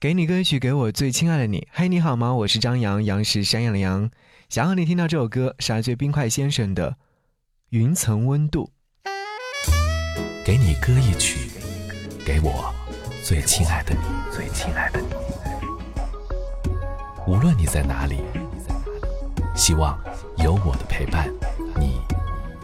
[0.00, 1.66] 给你歌曲，给我最亲爱的你。
[1.72, 2.32] 嘿，你好吗？
[2.32, 4.08] 我是张扬，杨是山羊的羊。
[4.48, 6.90] 想要你听到这首歌，是来自冰块先生的
[7.70, 8.70] 《云层温度》。
[10.44, 11.50] 给你歌一曲，
[12.24, 12.72] 给我
[13.24, 14.00] 最亲爱的你，
[14.32, 15.08] 最亲爱的你。
[17.26, 18.18] 无论你在哪里，
[19.56, 19.98] 希望
[20.36, 21.28] 有我的陪伴，
[21.74, 22.00] 你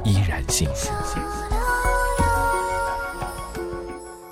[0.05, 0.93] 依然幸福。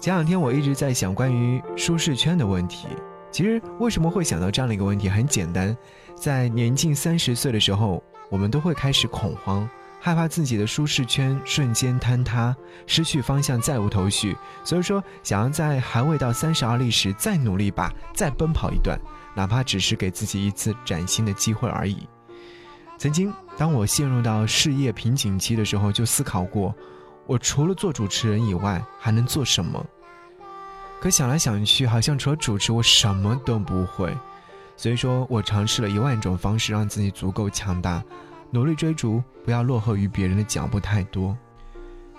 [0.02, 2.88] 前两天我一直在想关于舒适圈的问题。
[3.30, 5.08] 其实为什么会想到这样的一个问题？
[5.08, 5.76] 很简单，
[6.16, 9.70] 在年近三十岁的时候，我们都会开始恐慌，
[10.00, 12.52] 害怕自己的舒适圈瞬间坍塌，
[12.84, 14.36] 失去方向，再无头绪。
[14.64, 18.98] 所以说，想要在还未到三十而立时再努力吧，再奔跑一段，
[19.36, 22.08] 哪怕只是给自己一次崭新的机会而已。
[22.98, 26.74] 曾经，当我陷入到事业瓶颈期的时候，就思考过，
[27.26, 29.85] 我除了做主持人以外，还能做什么？
[31.00, 34.17] 可想来想去，好像除了主持，我什么都不会。
[34.77, 38.02] 所以说我尝试了一万种方式，让自己足够强大，
[38.50, 41.36] 努力追逐，不要落后于别人的脚步太多。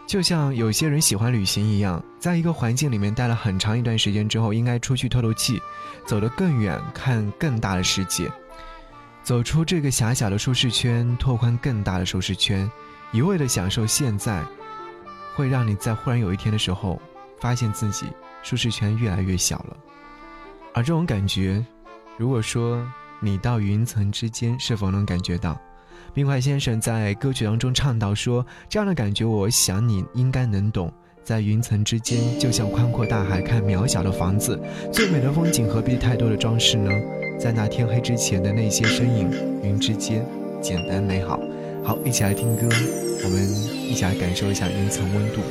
[0.05, 5.61] 就像有些人喜欢旅行一样，在一个环境里面待了很长一段时间之后，应该出去透透气，
[6.05, 8.29] 走得更远，看更大的世界，
[9.23, 12.69] 走出这个狭小的舒适圈，拓宽更大的舒适圈。
[13.13, 14.43] 一味的享受现在，
[15.35, 17.01] 会让你在忽然有一天的时候，
[17.39, 18.07] 发现自己。
[18.45, 19.77] 舒适圈越来越小了，
[20.73, 21.65] 而这种感觉，
[22.17, 22.85] 如果说
[23.21, 25.57] 你到云层之间，是否能感觉到？
[26.13, 30.91] 冰块先生在歌曲当中唱到说：“这样的感觉，我想你应该能懂。
[31.23, 34.61] 在云层之间，就像宽阔大海，看渺小的房子，
[34.91, 36.91] 最美的风景何必太多的装饰呢？
[37.39, 39.31] 在那天黑之前的那些身影，
[39.63, 40.25] 云之间，
[40.61, 41.39] 简单美好。
[41.83, 42.69] 好，一起来听歌，
[43.25, 43.43] 我们
[43.89, 45.41] 一起来感受一下云层温度。”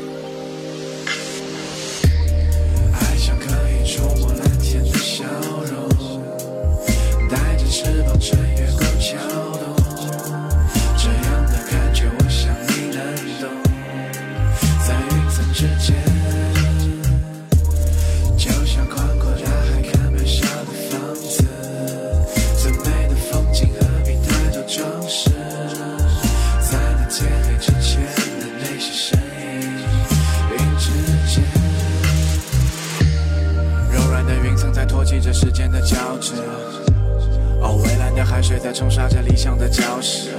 [38.72, 40.30] 冲刷着理想的礁石，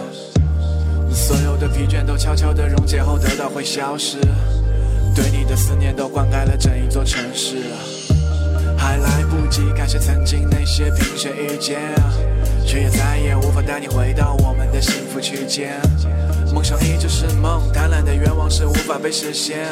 [1.12, 4.18] 所有的疲倦都悄悄地溶解后得到会消失，
[5.16, 7.58] 对你的思念都灌溉了整一座城市，
[8.76, 11.80] 还来不及感谢曾经那些凭谁遇见，
[12.66, 15.80] 却也再也无法带你回到我们的幸福区间。
[16.52, 19.68] 梦想依旧是梦，贪婪的愿望是无法被实现。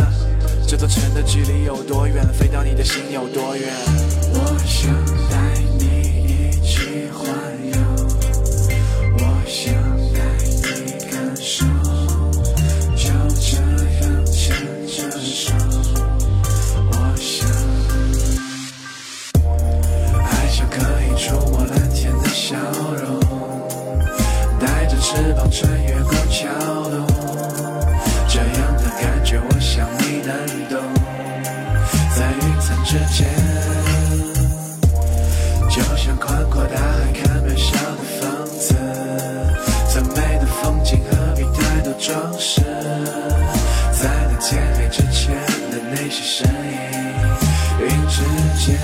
[0.67, 3.73] 这座城的距离有多远，飞到你的心有多远？
[4.33, 4.91] 我想
[25.13, 26.47] 翅膀穿越过桥
[26.89, 27.05] 洞，
[28.29, 30.31] 这样的感觉我想你能
[30.69, 30.79] 懂。
[32.15, 33.27] 在云层之间，
[35.69, 38.73] 就像宽阔大海看渺小的房子，
[39.93, 42.61] 再美的风景何必太多装饰？
[43.91, 45.35] 在那天黑之前
[45.71, 46.53] 的那些身影，
[47.81, 48.23] 云之
[48.65, 48.79] 间。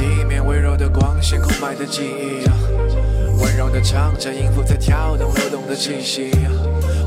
[0.00, 2.48] 地面微弱的光线空白的记忆，
[3.38, 6.30] 温柔的唱着音符在跳动流动的气息。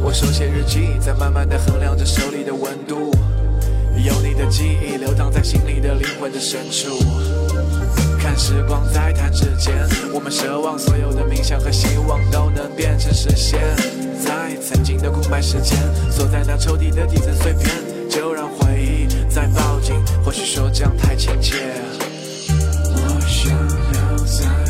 [0.04, 3.12] 我手写日记，在慢慢的衡量着手里的温度。
[4.06, 7.00] 有你的记忆流淌在心里的灵魂的深处。
[8.20, 9.73] 看时光在弹指间，
[10.14, 13.59] 我们奢望所有的冥想和希望都能变成实现。
[14.23, 15.78] 在曾经的空白时间，
[16.12, 17.70] 锁在那抽屉的底层碎片，
[18.08, 19.96] 就让回忆再抱紧。
[20.23, 21.73] 或许说这样太亲切。
[23.45, 24.47] 我想。
[24.47, 24.63] 穿